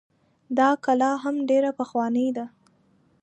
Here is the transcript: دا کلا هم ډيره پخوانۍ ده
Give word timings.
دا 0.57 0.69
کلا 0.85 1.11
هم 1.23 1.35
ډيره 1.49 1.71
پخوانۍ 1.79 2.27
ده 2.37 2.45